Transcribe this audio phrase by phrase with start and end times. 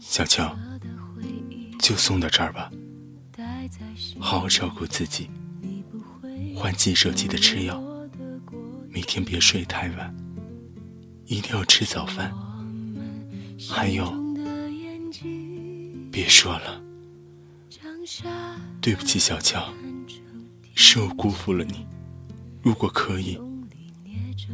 [0.00, 0.56] 小乔，
[1.78, 2.70] 就送到这儿吧。
[4.18, 5.28] 好好照顾自己，
[6.54, 7.82] 换季手记的吃药，
[8.88, 10.14] 每天别睡太晚，
[11.26, 12.32] 一定要吃早饭。
[13.68, 14.12] 还有，
[16.10, 16.80] 别说了，
[18.80, 19.72] 对不起，小乔，
[20.74, 21.86] 是我辜负了你。
[22.62, 23.38] 如果可以，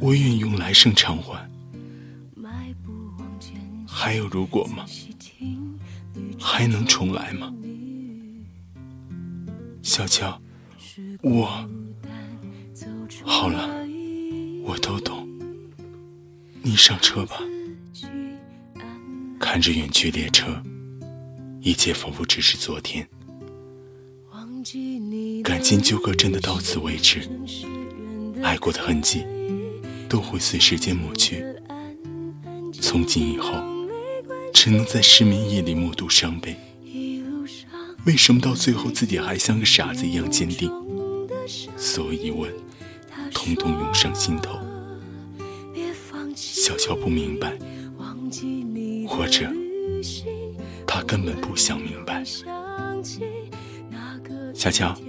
[0.00, 1.48] 我愿意用来生偿还。
[3.86, 4.84] 还有如果吗？
[6.38, 7.52] 还能重来吗？
[9.82, 10.40] 小乔，
[11.22, 11.68] 我
[13.24, 13.68] 好了，
[14.64, 15.28] 我都懂。
[16.62, 17.40] 你上车吧。
[19.38, 20.62] 看着远去列车，
[21.60, 23.06] 一切仿佛只是昨天。
[25.44, 27.28] 感情纠葛真的到此为止，
[28.42, 29.24] 爱过的痕迹
[30.08, 31.44] 都会随时间抹去。
[32.72, 33.75] 从今以后。
[34.66, 36.56] 只能在失眠夜里目睹伤悲，
[38.04, 40.68] 为什么到最后自己还像个傻子一样坚定？
[41.76, 42.52] 所有疑问，
[43.32, 44.58] 统统涌上心头。
[46.34, 47.56] 小乔不明白，
[49.06, 49.48] 或者
[50.84, 52.24] 他根本不想明白。
[54.52, 55.00] 小乔，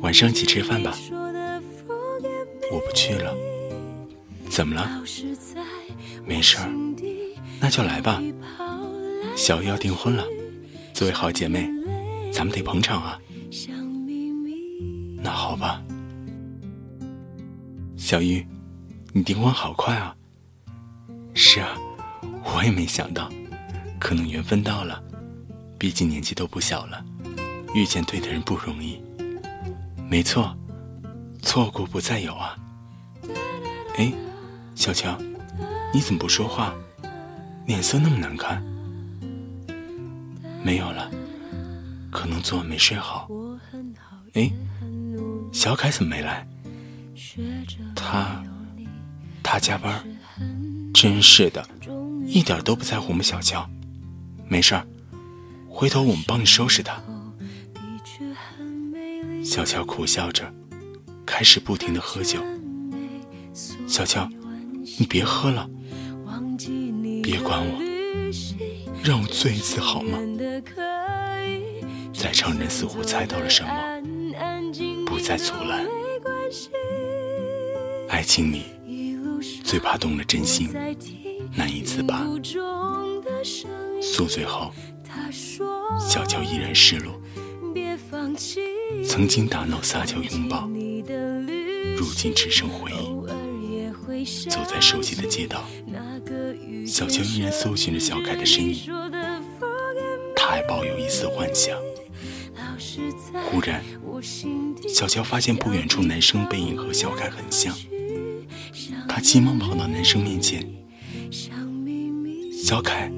[0.00, 0.96] 晚上一起吃饭吧。
[2.70, 3.36] 我不去了。
[4.48, 5.02] 怎么了？
[6.24, 6.70] 没事儿，
[7.60, 8.22] 那就来吧。
[9.36, 10.24] 小玉要订婚了，
[10.94, 11.68] 作为好姐妹，
[12.32, 13.20] 咱们得捧场啊。
[15.18, 15.82] 那好吧，
[17.98, 18.44] 小玉，
[19.12, 20.16] 你订婚好快啊。
[21.34, 21.76] 是啊，
[22.44, 23.30] 我也没想到，
[24.00, 25.02] 可能缘分到了，
[25.78, 27.04] 毕竟年纪都不小了，
[27.74, 28.98] 遇见对的人不容易。
[30.08, 30.56] 没错，
[31.42, 32.56] 错过不再有啊。
[33.98, 34.10] 哎，
[34.74, 35.14] 小乔，
[35.92, 36.74] 你怎么不说话？
[37.66, 38.64] 脸色那么难看。
[40.66, 41.08] 没有了，
[42.10, 43.30] 可能昨晚没睡好。
[44.32, 44.50] 哎，
[45.52, 46.44] 小凯怎么没来？
[47.94, 48.42] 他，
[49.44, 50.04] 他加班。
[50.92, 51.64] 真是的，
[52.26, 53.64] 一点都不在乎我们小乔。
[54.48, 54.84] 没事儿，
[55.68, 57.00] 回头我们帮你收拾他。
[59.44, 60.52] 小乔苦笑着，
[61.24, 62.40] 开始不停的喝酒。
[63.86, 64.28] 小乔，
[64.98, 65.70] 你别喝了，
[67.22, 67.80] 别管我。
[69.06, 70.18] 让我醉一次好吗？
[72.12, 73.70] 在场人似乎猜到了什么，
[75.06, 75.86] 不再阻拦。
[78.08, 78.62] 爱情里
[79.62, 80.72] 最怕动了真心，
[81.54, 82.26] 难以自拔。
[84.02, 84.72] 宿醉后，
[86.00, 87.14] 小乔依然失落。
[89.04, 90.68] 曾经打闹撒娇拥抱，
[91.96, 93.06] 如今只剩回忆。
[94.50, 95.62] 走在熟悉的街道。
[96.86, 98.90] 小乔依然搜寻着小凯的身影，
[100.36, 101.76] 他还抱有一丝幻想。
[103.50, 103.82] 忽然，
[104.88, 107.74] 小乔发现不远处男生背影和小凯很像，
[109.08, 110.64] 他急忙跑到男生面前
[112.64, 113.10] ：“小凯。”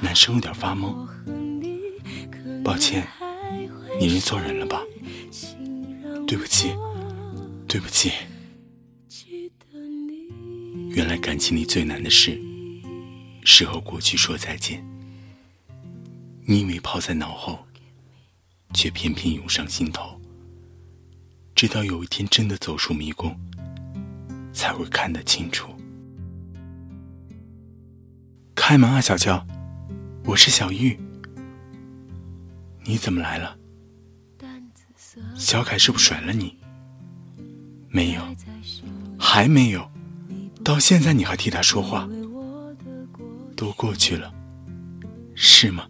[0.00, 1.06] 男生有点发懵
[2.64, 3.06] ：“抱歉，
[4.00, 4.80] 你认错人了吧？
[6.26, 6.74] 对不起，
[7.66, 8.12] 对不起。”
[10.94, 12.38] 原来感情里最难的事，
[13.44, 14.84] 是和过去说再见。
[16.44, 17.64] 你以为抛在脑后，
[18.74, 20.20] 却偏偏涌上心头。
[21.54, 23.34] 直到有一天真的走出迷宫，
[24.52, 25.74] 才会看得清楚。
[28.54, 29.46] 开门啊，小乔，
[30.24, 30.98] 我是小玉。
[32.84, 33.56] 你怎么来了？
[35.36, 36.58] 小凯是不是甩了你？
[37.88, 38.22] 没有，
[39.18, 39.90] 还没有。
[40.64, 42.08] 到现在你还替他说话，
[43.56, 44.32] 都过去了，
[45.34, 45.86] 是吗？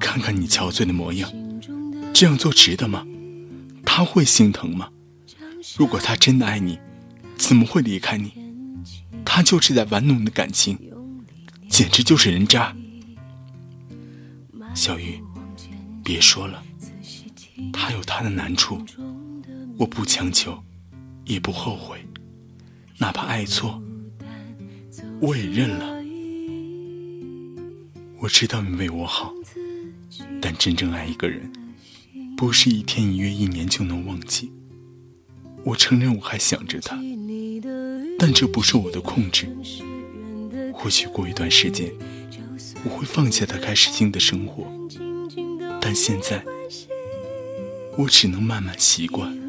[0.00, 1.30] 看看你憔悴的模样，
[2.12, 3.06] 这样做值得吗？
[3.84, 4.88] 他会心疼吗？
[5.76, 6.78] 如果他真的爱你，
[7.36, 8.32] 怎么会离开你？
[9.24, 10.78] 他就是在玩弄你的感情，
[11.68, 12.74] 简直就是人渣。
[14.74, 15.22] 小玉，
[16.02, 16.62] 别说了，
[17.72, 18.82] 他有他的难处，
[19.76, 20.62] 我不强求，
[21.26, 22.04] 也不后悔，
[22.98, 23.82] 哪怕爱错，
[25.20, 26.02] 我也认了。
[28.20, 29.34] 我知道你为我好，
[30.40, 31.52] 但真正爱一个人，
[32.36, 34.52] 不是一天一月一年就能忘记。
[35.64, 36.96] 我承认我还想着他，
[38.18, 39.48] 但这不是我的控制。
[40.72, 41.92] 或许过一段时间，
[42.84, 44.70] 我会放下他，开始新的生活。
[45.80, 46.44] 但现在，
[47.96, 49.41] 我只能慢慢习惯。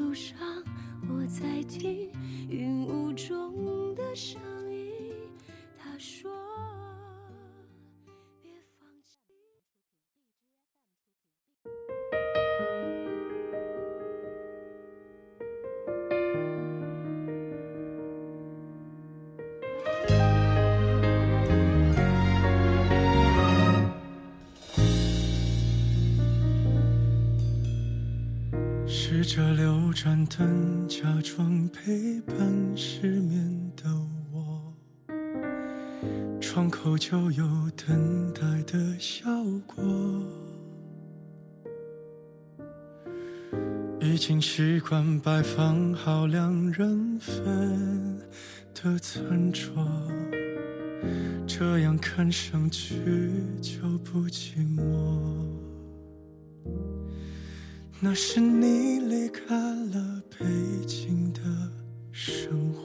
[29.16, 32.36] 试着留盏灯，假装陪伴
[32.76, 33.84] 失眠的
[34.32, 34.74] 我。
[36.42, 37.46] 窗口就有
[37.76, 39.30] 等待的效
[39.68, 39.84] 果。
[44.02, 48.20] 已经习惯摆放好两人份
[48.74, 49.88] 的餐桌，
[51.46, 52.96] 这样看上去
[53.62, 54.82] 就不寂寞。
[58.06, 60.46] 那是你离开了北
[60.86, 61.40] 京的
[62.12, 62.84] 生活，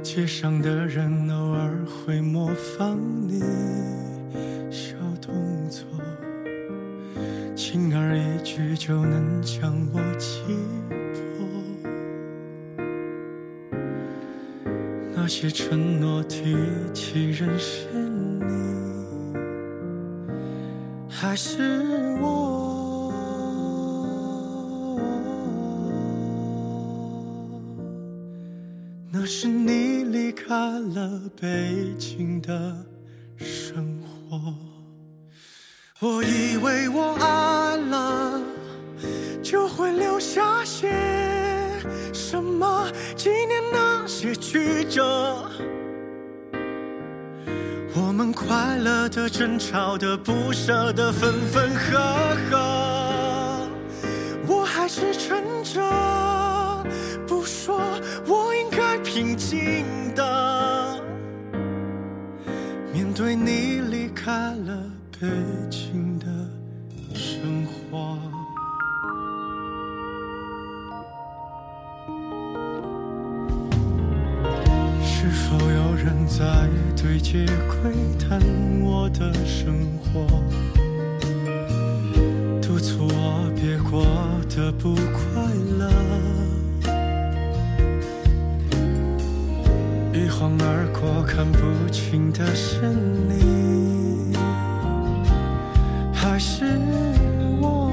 [0.00, 2.96] 街上的人偶尔会模仿
[3.26, 3.40] 你
[4.70, 5.34] 小动
[5.68, 5.82] 作，
[7.56, 10.42] 轻而易举就能将我击
[11.12, 11.20] 破。
[15.16, 16.54] 那些承诺提
[16.94, 17.88] 起人是
[21.28, 21.58] 还是
[22.22, 23.12] 我，
[29.10, 32.76] 那是你离开了北京的
[33.38, 34.54] 生活。
[35.98, 38.40] 我以为我爱了，
[39.42, 40.92] 就会留下些
[42.14, 45.50] 什么纪念那些曲折。
[48.16, 51.98] 我们快乐的、争吵的、不舍的、分分合
[52.50, 53.68] 合，
[54.48, 55.82] 我还是撑着
[57.26, 57.78] 不说，
[58.26, 59.84] 我应该平静
[60.14, 60.98] 的
[62.90, 64.82] 面对你离开了
[65.20, 65.26] 北
[76.06, 78.40] 人在对街窥探
[78.80, 80.24] 我的生活，
[82.62, 84.06] 督促我别过
[84.48, 85.42] 得不快
[85.80, 85.90] 乐？
[90.14, 91.58] 一晃而过，看不
[91.90, 92.82] 清的是
[93.28, 94.32] 你，
[96.14, 96.78] 还是
[97.60, 97.90] 我？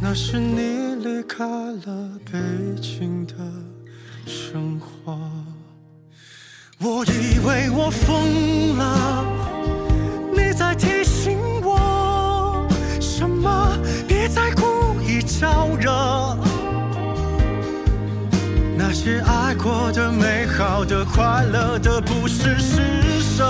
[0.00, 0.71] 那是你
[1.34, 2.38] 开了北
[2.78, 3.32] 京的
[4.26, 5.18] 生活，
[6.78, 9.24] 我以为我疯了，
[10.30, 12.68] 你在提醒我
[13.00, 13.74] 什么？
[14.06, 16.36] 别再故意招惹，
[18.76, 22.82] 那些爱过的、美好的、快乐的，不是施
[23.20, 23.42] 舍，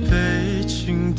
[0.00, 1.14] 了北京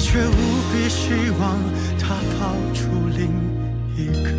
[0.00, 0.32] 却无
[0.72, 1.60] 比希望
[1.98, 3.28] 他抱住另
[3.94, 4.30] 一个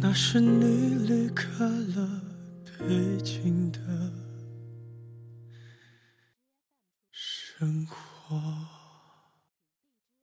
[0.00, 1.64] 那是你离开
[1.96, 2.22] 了
[2.78, 3.78] 北京的
[7.10, 8.11] 生活。